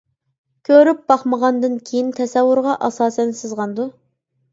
كۆرۈپ 0.67 1.01
باقمىغاندىن 1.11 1.75
كېيىن 1.89 2.09
تەسەۋۋۇرغا 2.21 2.73
ئاساسەن 2.89 3.35
سىزغاندۇ. 3.41 3.87